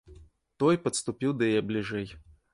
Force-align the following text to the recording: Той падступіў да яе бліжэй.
Той 0.63 0.79
падступіў 0.85 1.37
да 1.43 1.51
яе 1.61 1.61
бліжэй. 1.69 2.07